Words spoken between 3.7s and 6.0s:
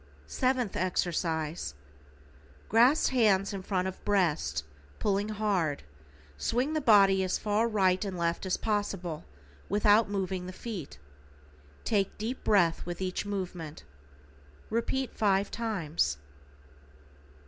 of breast, pulling hard,